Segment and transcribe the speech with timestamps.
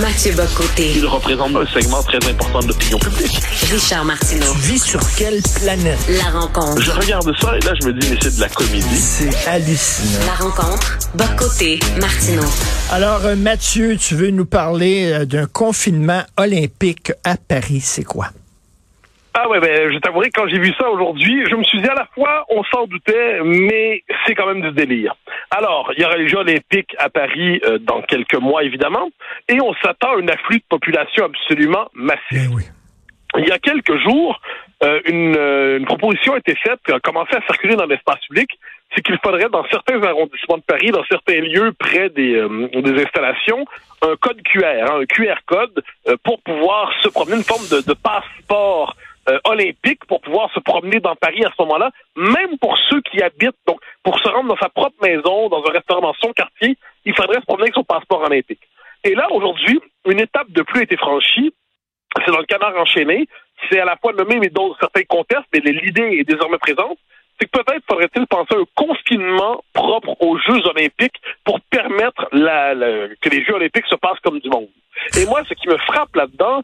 [0.00, 0.92] Mathieu Bocoté.
[0.94, 3.40] Il représente un segment très important de l'opinion publique.
[3.70, 4.46] Richard Martineau.
[4.52, 5.98] Tu vis sur quelle planète?
[6.08, 6.80] La rencontre.
[6.80, 8.96] Je regarde ça et là, je me dis, mais c'est de la comédie.
[8.96, 10.20] C'est hallucinant.
[10.26, 10.98] La rencontre.
[11.14, 11.80] Bocoté.
[12.00, 12.44] Martineau.
[12.90, 17.80] Alors, euh, Mathieu, tu veux nous parler euh, d'un confinement olympique à Paris.
[17.82, 18.30] C'est quoi?
[19.34, 21.88] Ah ouais, ben, je t'avouerai que quand j'ai vu ça aujourd'hui, je me suis dit
[21.88, 25.14] à la fois, on s'en doutait, mais c'est quand même du délire.
[25.50, 29.10] Alors, il y aura les Jeux olympiques à Paris euh, dans quelques mois, évidemment,
[29.48, 32.48] et on s'attend à un afflux de population absolument massif.
[32.52, 32.64] Oui.
[33.36, 34.40] Il y a quelques jours,
[34.82, 38.18] euh, une, euh, une proposition a été faite, qui a commencé à circuler dans l'espace
[38.26, 38.50] public,
[38.94, 43.02] c'est qu'il faudrait, dans certains arrondissements de Paris, dans certains lieux près des, euh, des
[43.02, 43.64] installations,
[44.02, 47.86] un code QR, hein, un QR code, euh, pour pouvoir se promener, une forme de,
[47.86, 48.96] de passeport
[49.28, 53.22] euh, olympique pour pouvoir se promener dans Paris à ce moment-là, même pour ceux qui
[53.22, 56.76] habitent, donc pour se rendre dans sa propre maison, dans un restaurant dans son quartier,
[57.04, 58.60] il faudrait se promener avec son passeport olympique.
[59.04, 61.52] Et là, aujourd'hui, une étape de plus a été franchie,
[62.24, 63.28] c'est dans le canard enchaîné,
[63.70, 66.98] c'est à la fois nommé, mais dont certains contestent, mais l'idée est désormais présente,
[67.40, 72.74] c'est que peut-être faudrait-il penser à un confinement propre aux Jeux olympiques pour permettre la,
[72.74, 74.68] la- que les Jeux olympiques se passent comme du monde.
[75.20, 76.62] Et moi, ce qui me frappe là-dedans,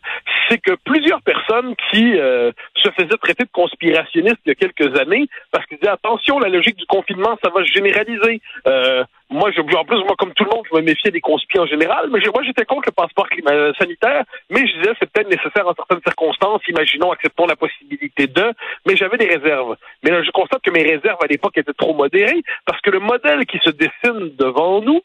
[0.49, 4.99] c'est que plusieurs personnes qui euh, se faisaient traiter de conspirationnistes il y a quelques
[5.01, 8.41] années, parce qu'ils disaient attention, la logique du confinement, ça va se généraliser.
[8.67, 11.63] Euh, moi, je, en plus, moi, comme tout le monde, je me méfiais des conspires
[11.63, 15.11] en général, mais je- moi, j'étais contre le passeport clima- sanitaire, mais je disais c'est
[15.11, 18.53] peut-être nécessaire en certaines circonstances, imaginons, acceptons la possibilité de,
[18.87, 19.77] mais j'avais des réserves.
[20.03, 23.01] Mais là, je constate que mes réserves à l'époque étaient trop modérées, parce que le
[23.01, 25.01] modèle qui se dessine devant nous,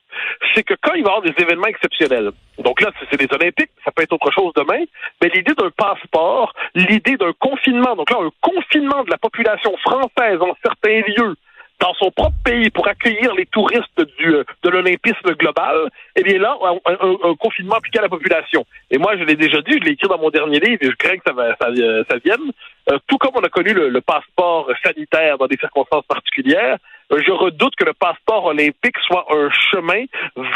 [0.53, 2.31] c'est que quand il va y avoir des événements exceptionnels,
[2.63, 4.83] donc là, c'est les Olympiques, ça peut être autre chose demain,
[5.21, 10.39] mais l'idée d'un passeport, l'idée d'un confinement, donc là, un confinement de la population française
[10.41, 11.35] en certains lieux,
[11.79, 16.37] dans son propre pays pour accueillir les touristes du, euh, de l'olympisme global, eh bien
[16.37, 18.65] là, un, confinement appliqué à la population.
[18.91, 20.95] Et moi, je l'ai déjà dit, je l'ai écrit dans mon dernier livre, et je
[20.95, 22.51] crains que ça, euh, vienne.
[22.91, 26.77] Euh, tout comme on a connu le, le passeport sanitaire dans des circonstances particulières,
[27.11, 30.05] je redoute que le passeport olympique soit un chemin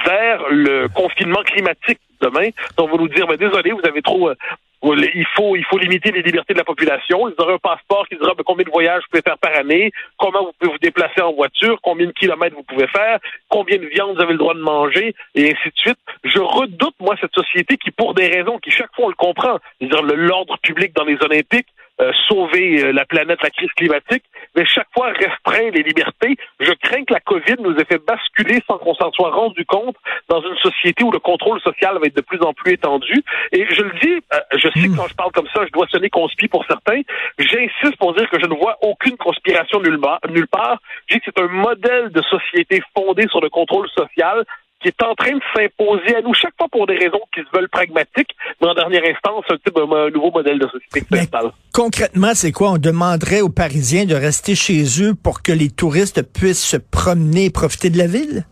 [0.05, 2.49] vers le confinement climatique demain.
[2.77, 4.29] Donc, on va nous dire, mais désolé, vous avez trop...
[4.29, 4.35] euh,
[4.83, 7.29] il faut, il faut limiter les libertés de la population.
[7.29, 10.43] Ils auraient un passeport qui dira combien de voyages vous pouvez faire par année, comment
[10.43, 14.15] vous pouvez vous déplacer en voiture, combien de kilomètres vous pouvez faire, combien de viande
[14.15, 15.99] vous avez le droit de manger, et ainsi de suite.
[16.25, 19.57] Je redoute, moi, cette société qui, pour des raisons qui, chaque fois, on le comprend,
[19.79, 21.67] le- l'ordre public dans les Olympiques,
[22.01, 24.23] euh, sauver euh, la planète, la crise climatique,
[24.55, 26.35] mais chaque fois restreint les libertés.
[26.59, 29.95] Je crains que la COVID nous ait fait basculer sans qu'on s'en soit rendu compte
[30.27, 33.23] dans une société où le contrôle social va être de plus en plus étendu.
[33.51, 35.87] Et je le dis, euh, je sais que quand je parle comme ça, je dois
[35.87, 37.01] sonner conspi pour certains.
[37.37, 40.19] J'insiste pour dire que je ne vois aucune conspiration nulle part.
[40.29, 40.79] Nulle part.
[41.07, 44.43] Je dis que c'est un modèle de société fondé sur le contrôle social
[44.83, 47.57] qui est en train de s'imposer à nous chaque fois pour des raisons qui se
[47.57, 51.27] veulent pragmatiques, mais en dernière instance, un type un nouveau modèle de société Mais
[51.73, 52.71] concrètement, c'est quoi?
[52.71, 57.45] On demanderait aux Parisiens de rester chez eux pour que les touristes puissent se promener
[57.45, 58.45] et profiter de la ville?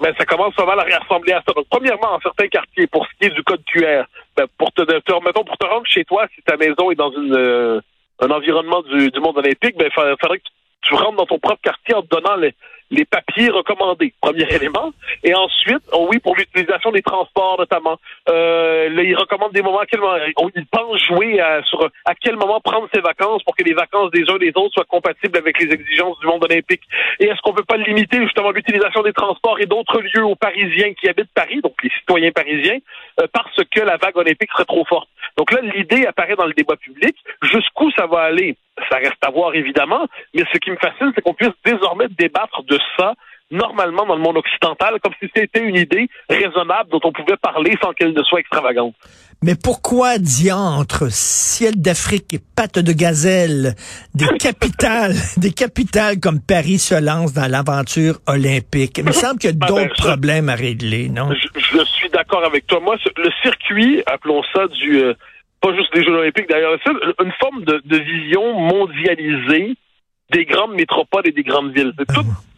[0.00, 1.52] Ben, ça commence pas mal à ressembler à ça.
[1.54, 4.04] Donc, premièrement, en certains quartiers, pour ce qui est du code QR,
[4.36, 7.12] ben, pour te, te mettons, pour te rendre chez toi, si ta maison est dans
[7.12, 7.80] une, euh,
[8.20, 10.52] un environnement du, du monde olympique, ben, il faudrait que tu
[10.90, 12.54] rentres dans ton propre quartier en te donnant les,
[12.90, 14.92] les papiers recommandés, premier élément.
[15.22, 17.98] Et ensuite, oh oui, pour l'utilisation des transports notamment,
[18.28, 20.16] euh, là, ils recommandent des moments, à quel moment,
[20.54, 24.10] ils pensent jouer à, sur à quel moment prendre ses vacances pour que les vacances
[24.10, 26.82] des uns et des autres soient compatibles avec les exigences du monde olympique.
[27.18, 30.92] Et est-ce qu'on peut pas limiter justement l'utilisation des transports et d'autres lieux aux Parisiens
[30.94, 32.78] qui habitent Paris, donc les citoyens parisiens,
[33.20, 35.08] euh, parce que la vague olympique serait trop forte?
[35.36, 37.16] Donc là, l'idée apparaît dans le débat public.
[37.42, 38.56] Jusqu'où ça va aller,
[38.90, 42.62] ça reste à voir évidemment, mais ce qui me fascine, c'est qu'on puisse désormais débattre
[42.64, 43.14] de ça
[43.50, 47.76] normalement dans le monde occidental, comme si c'était une idée raisonnable dont on pouvait parler
[47.82, 48.94] sans qu'elle ne soit extravagante.
[49.42, 53.74] Mais pourquoi diantre, ciel d'Afrique et pattes de gazelle,
[54.14, 58.98] des capitales, des capitales comme Paris se lancent dans l'aventure olympique?
[58.98, 61.30] Il me semble qu'il y a Ah ben, d'autres problèmes à régler, non?
[61.32, 62.80] Je, je suis d'accord avec toi.
[62.80, 65.14] Moi, le circuit, appelons ça du, euh,
[65.60, 66.76] pas juste des Jeux olympiques d'ailleurs,
[67.22, 69.76] une forme de, vision mondialisée
[70.32, 71.92] des grandes métropoles et des grandes villes.
[71.98, 72.06] C'est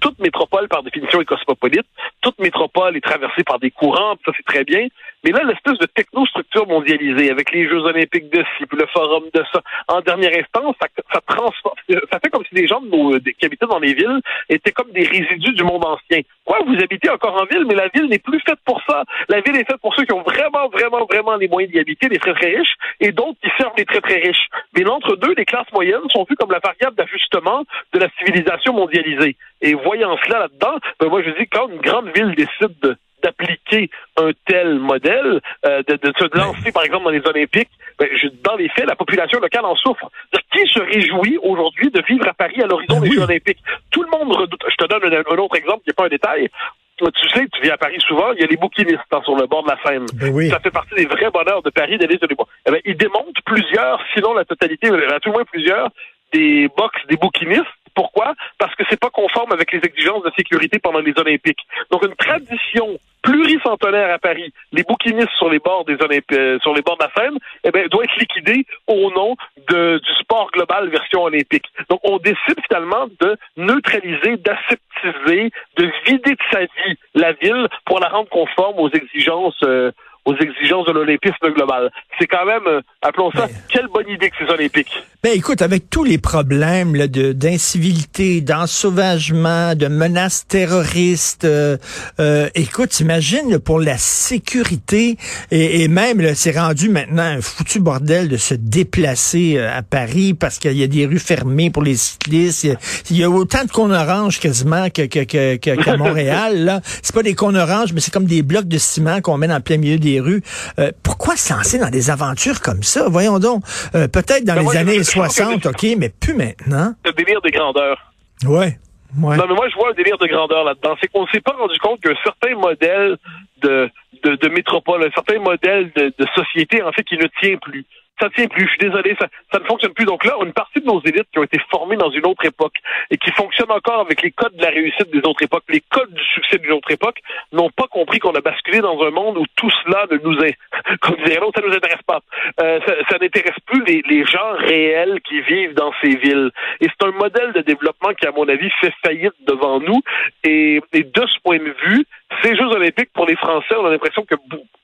[0.03, 1.87] toute, métropole, par définition, est cosmopolite.
[2.21, 4.89] Toute métropole est traversée par des courants, ça c'est très bien.
[5.25, 9.43] Mais là, l'espèce de technostructure mondialisée, avec les Jeux olympiques de ci, le forum de
[9.53, 11.77] ça, en dernière instance, ça, ça transforme,
[12.11, 15.55] ça fait comme si des gens qui habitaient dans les villes étaient comme des résidus
[15.55, 16.23] du monde ancien.
[16.45, 19.05] Quoi, vous habitez encore en ville, mais la ville n'est plus faite pour ça.
[19.29, 22.09] La ville est faite pour ceux qui ont vraiment, vraiment, vraiment les moyens d'y habiter,
[22.09, 24.49] les très, très riches, et d'autres qui servent les très, très riches.
[24.75, 27.63] Mais l'entre-deux, les classes moyennes sont vues comme la variable d'ajustement
[27.93, 29.37] de la civilisation mondialisée.
[29.63, 33.89] Et voyant cela là-dedans, ben moi je dis quand une grande ville décide de d'appliquer
[34.17, 38.27] un tel modèle, euh, de, de, se lancer, par exemple, dans les Olympiques, ben, je,
[38.43, 40.11] dans les faits, la population locale en souffre.
[40.53, 43.13] Qui se réjouit aujourd'hui de vivre à Paris à l'horizon Ben des.
[43.13, 43.63] Jeux Olympiques?
[43.91, 44.63] Tout le monde redoute.
[44.69, 46.51] Je te donne un, un autre exemple qui n'est pas un détail.
[46.99, 49.47] Tu sais, tu viens à Paris souvent, il y a les bouquinistes hein, sur le
[49.47, 50.07] bord de la Seine.
[50.15, 50.51] Ben oui.
[50.51, 52.47] Ça fait partie des vrais bonheurs de Paris d'aller sur les bois.
[52.67, 55.89] Eh ben, ils démontent plusieurs, sinon la totalité, à tout le moins plusieurs,
[56.33, 57.65] des box des bouquinistes.
[57.95, 58.35] Pourquoi?
[58.59, 61.61] Parce que c'est pas conforme avec les exigences de sécurité pendant les Olympiques.
[61.91, 66.83] Donc une tradition pluricentenaire à Paris, les bouquinistes sur les bords des Olympiques, sur les
[66.83, 71.23] bords de la Seine, eh ben, doit être liquidée au nom du sport global version
[71.23, 71.67] olympique.
[71.89, 78.01] Donc on décide finalement de neutraliser, d'aseptiser, de vider de sa vie la ville pour
[78.01, 79.93] la rendre conforme aux exigences euh,
[80.25, 81.91] aux exigences de l'olympisme global.
[82.19, 84.93] C'est quand même, euh, appelons ça, Mais- quelle bonne idée que ces Olympiques.
[85.25, 91.77] Ben écoute, avec tous les problèmes là, de d'incivilité, d'ensauvagement, de menaces terroristes, euh,
[92.21, 95.17] euh, écoute, imagine pour la sécurité
[95.51, 99.83] et, et même là, c'est rendu maintenant un foutu bordel de se déplacer euh, à
[99.83, 102.67] Paris parce qu'il y a des rues fermées pour les cyclistes.
[103.11, 106.65] Il y a, autant de cônes oranges quasiment que que que que- qu'à Montréal.
[106.65, 109.47] Là, c'est pas des cônes oranges, mais c'est comme des blocs de ciment qu'on met
[109.49, 110.43] dans le plein milieu des rues.
[110.79, 113.09] Euh, pourquoi se lancer dans des aventures comme ça?
[113.09, 113.63] Voyons donc.
[113.95, 116.95] Euh, Peut-être dans Ben les moi, années je pense que 60, OK, mais plus maintenant.
[117.05, 118.13] Le délire des grandeurs.
[118.45, 118.79] Ouais.
[119.21, 119.37] Ouais.
[119.37, 120.97] Non, mais moi, je vois un délire de grandeur là-dedans.
[121.01, 123.19] C'est qu'on ne s'est pas rendu compte qu'un certain modèle
[123.63, 123.91] de,
[124.25, 127.85] de, de métropole, un certain modèle de, de société, en fait, qui ne tient plus.
[128.21, 128.65] Ça tient plus.
[128.65, 130.05] Je suis désolé, ça, ça ne fonctionne plus.
[130.05, 132.75] Donc là, une partie de nos élites qui ont été formées dans une autre époque
[133.11, 136.13] et qui fonctionnent encore avec les codes de la réussite des autres époques, les codes
[136.13, 137.21] du succès d'une autre époque,
[137.53, 140.57] n'ont pas compris qu'on a basculé dans un monde où tout cela ne nous est,
[141.01, 142.21] comme dirait l'autre, ça nous intéresse pas.
[142.61, 146.51] Euh, ça, ça n'intéresse plus les, les gens réels qui vivent dans ces villes.
[146.81, 150.01] Et c'est un modèle de développement qui, à mon avis, fait faillite devant nous.
[150.45, 152.05] Et, et de ce point de vue,
[152.43, 154.35] ces Jeux olympiques, pour les Français, on a l'impression que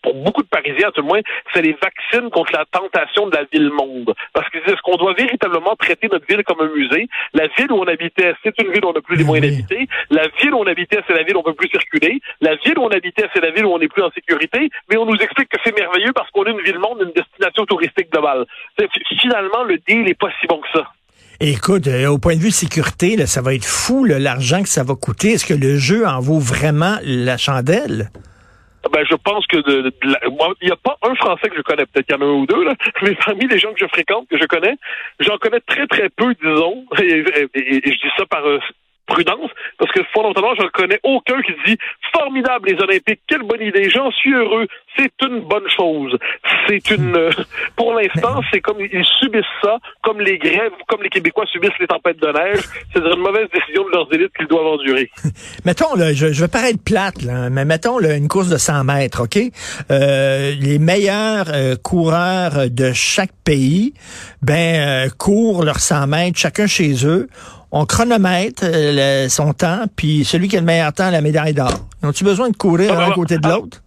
[0.02, 0.47] pour beaucoup de
[0.84, 1.20] À tout le moins,
[1.52, 4.14] c'est les vaccins contre la tentation de la ville-monde.
[4.32, 7.08] Parce qu'ils disent est-ce qu'on doit véritablement traiter notre ville comme un musée?
[7.34, 9.26] La ville où on habitait, c'est une ville où on n'a plus les Oui.
[9.28, 9.88] moyens d'habiter.
[10.10, 12.20] La ville où on habitait, c'est la ville où on peut plus circuler.
[12.40, 14.70] La ville où on habitait, c'est la ville où on n'est plus en sécurité.
[14.90, 18.10] Mais on nous explique que c'est merveilleux parce qu'on est une ville-monde, une destination touristique
[18.12, 18.44] globale.
[19.20, 20.84] Finalement, le deal n'est pas si bon que ça.
[21.40, 24.82] Écoute, euh, au point de vue sécurité, là, ça va être fou l'argent que ça
[24.82, 25.32] va coûter.
[25.32, 28.10] Est-ce que le jeu en vaut vraiment la chandelle?
[28.92, 31.62] Ben, je pense que de, la- moi, il n'y a pas un Français que je
[31.62, 33.80] connais, peut-être qu'il y en a un ou deux, là, mais parmi les gens que
[33.80, 34.74] je fréquente, que je connais,
[35.20, 38.58] j'en connais très très peu, disons, et je dis ça par euh,
[39.06, 41.78] prudence, parce que fondamentalement, je ne connais aucun qui dit
[42.12, 44.66] formidable les Olympiques, quelle bonne idée, j'en suis heureux,
[44.98, 46.16] c'est une bonne chose.
[46.66, 47.30] C'est une, euh,
[47.76, 51.86] pour l'instant, c'est comme ils subissent ça, comme les grèves, comme les Québécois subissent les
[51.86, 52.60] tempêtes de neige,
[52.92, 55.10] c'est-à-dire une mauvaise décision de leurs élites qu'ils doivent endurer.
[55.64, 58.84] Mettons, là, je, je vais paraître plate, là, mais mettons là, une course de 100
[58.84, 59.38] mètres, OK?
[59.90, 63.94] Euh, les meilleurs euh, coureurs de chaque pays,
[64.42, 67.28] ben, euh, courent leurs 100 mètres, chacun chez eux.
[67.70, 71.20] On chronomètre euh, le- son temps, puis celui qui a le meilleur temps a la
[71.20, 71.72] médaille d'or.
[72.02, 73.50] Ont-tu besoin de courir Ah, l'un ben, côté de ah.
[73.56, 73.82] l'autre?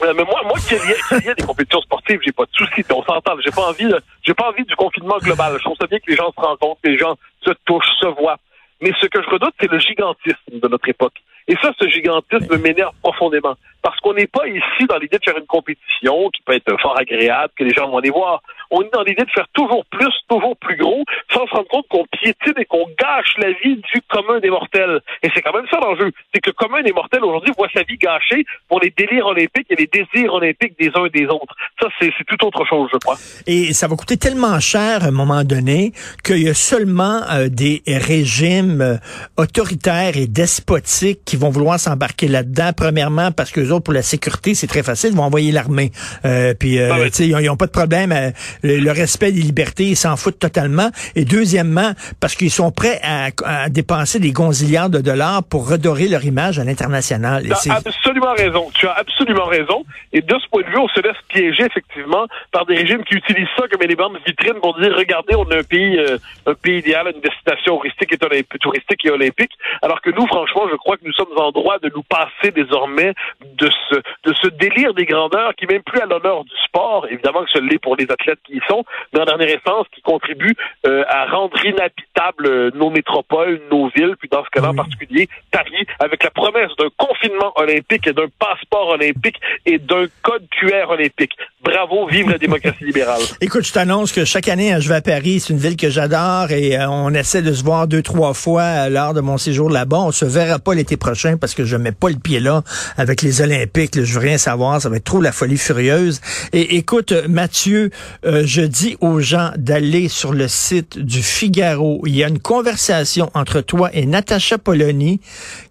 [0.00, 2.84] Mais moi, moi, qu'il y ait des compétitions sportives, j'ai pas de souci.
[2.90, 3.32] On s'entend.
[3.44, 3.90] J'ai pas envie,
[4.22, 5.54] j'ai pas envie du confinement global.
[5.58, 8.38] Je trouve ça bien que les gens se rencontrent, les gens se touchent, se voient.
[8.80, 11.20] Mais ce que je redoute, c'est le gigantisme de notre époque.
[11.48, 13.56] Et ça, ce gigantisme m'énerve profondément.
[13.82, 16.98] Parce qu'on n'est pas ici dans l'idée de faire une compétition qui peut être fort
[16.98, 18.42] agréable, que les gens vont aller voir.
[18.70, 21.86] On est dans l'idée de faire toujours plus, toujours plus gros, sans se rendre compte
[21.88, 25.00] qu'on piétine et qu'on gâche la vie du commun des mortels.
[25.22, 26.10] Et c'est quand même ça l'enjeu.
[26.34, 29.68] C'est que le commun des mortels, aujourd'hui, voit sa vie gâchée pour les délires olympiques
[29.70, 31.54] et les désirs olympiques des uns et des autres.
[31.80, 33.16] Ça, c'est tout autre chose, je crois.
[33.46, 35.92] Et ça va coûter tellement cher à un moment donné
[36.24, 38.96] qu'il y a seulement euh, des régimes euh,
[39.38, 42.70] autoritaires et despotiques qui vont vouloir s'embarquer là-dedans.
[42.76, 45.92] Premièrement, parce que autres, pour la sécurité, c'est très facile, ils vont envoyer l'armée.
[46.24, 48.12] Euh, puis, euh, Ah ils n'ont pas de problème.
[48.12, 48.30] euh,
[48.62, 50.90] le, le respect des libertés, ils s'en foutent totalement.
[51.14, 56.08] Et deuxièmement, parce qu'ils sont prêts à, à dépenser des gonzillards de dollars pour redorer
[56.08, 57.46] leur image à l'international.
[57.46, 57.70] Et c'est-
[58.08, 58.70] absolument raison.
[58.74, 59.84] Tu as absolument raison.
[60.12, 63.14] Et de ce point de vue, on se laisse piéger effectivement par des régimes qui
[63.14, 66.54] utilisent ça comme élément de vitrine pour dire regardez, on a un pays, euh, un
[66.54, 69.52] pays idéal, une destination touristique et, touristique et olympique.
[69.82, 73.12] Alors que nous, franchement, je crois que nous sommes en droit de nous passer désormais
[73.44, 77.44] de ce de ce délire des grandeurs qui même plus à l'honneur du sport, évidemment
[77.44, 80.54] que ce l'est pour les athlètes qui y sont, mais en dernière instance qui contribue
[80.86, 85.28] euh, à rendre inhabitables euh, nos métropoles, nos villes, puis dans ce cas-là en particulier
[85.52, 89.36] Paris, avec la promesse d'un confinement olympique olympique et d'un passeport olympique
[89.66, 91.32] et d'un code QR olympique.
[91.62, 93.20] Bravo, vive la démocratie libérale.
[93.40, 95.90] Écoute, je t'annonce que chaque année, hein, je vais à Paris, c'est une ville que
[95.90, 99.38] j'adore et euh, on essaie de se voir deux, trois fois euh, lors de mon
[99.38, 99.98] séjour là-bas.
[99.98, 102.62] On se verra pas l'été prochain parce que je mets pas le pied là
[102.96, 103.96] avec les Olympiques.
[103.96, 106.20] Là, je veux rien savoir, ça va être trop la folie furieuse.
[106.52, 107.90] Et écoute, Mathieu,
[108.24, 112.02] euh, je dis aux gens d'aller sur le site du Figaro.
[112.06, 115.20] Il y a une conversation entre toi et Natacha Polony,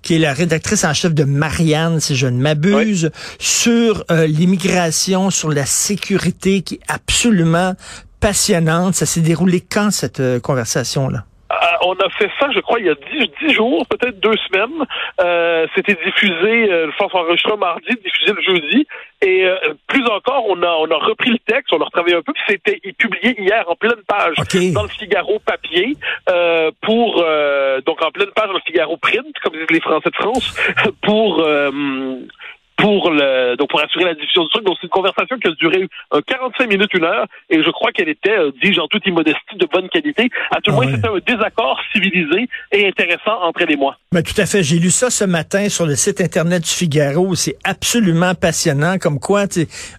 [0.01, 5.49] qui est la rédactrice en chef de Marianne, si je ne m'abuse, sur l'immigration, sur
[5.49, 7.75] la sécurité qui est absolument
[8.19, 8.95] passionnante.
[8.95, 11.25] Ça s'est déroulé quand, cette euh, conversation-là?
[11.51, 14.85] Euh, on a fait ça, je crois, il y a dix, jours, peut-être deux semaines.
[15.21, 18.87] Euh, C'était diffusé, euh, je pense, enregistré mardi, diffusé le jeudi.
[19.21, 22.21] Et euh, plus encore, on a, on a repris le texte, on a retravaillé un
[22.21, 24.35] peu, puis c'était publié hier en pleine page
[24.73, 25.95] dans le Figaro papier,
[26.81, 27.23] pour
[27.85, 30.55] donc en pleine page dans le Figaro print, comme disent les Français de France,
[31.01, 31.43] pour
[32.77, 34.63] pour le donc pour assurer la diffusion du truc.
[34.63, 37.91] Donc c'est une conversation qui a duré euh, 45 minutes, une heure, et je crois
[37.91, 40.29] qu'elle était, euh, dis-je en toute immodestie, de bonne qualité.
[40.51, 43.97] À tout le ah moins, c'était un désaccord civilisé et intéressant entre elle et moi.
[44.13, 44.63] Ben, tout à fait.
[44.63, 47.35] J'ai lu ça ce matin sur le site internet du Figaro.
[47.35, 49.47] C'est absolument passionnant, comme quoi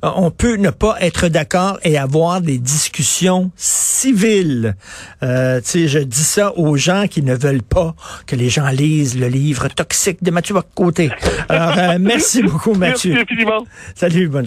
[0.03, 4.77] on peut ne pas être d'accord et avoir des discussions civiles.
[5.23, 7.95] Euh, je dis ça aux gens qui ne veulent pas
[8.27, 11.11] que les gens lisent le livre toxique de Mathieu Côté.
[11.51, 12.73] Alors, euh, merci beaucoup.
[12.73, 13.13] Mathieu.
[13.13, 13.67] Merci infiniment.
[13.95, 14.47] Salut, bonne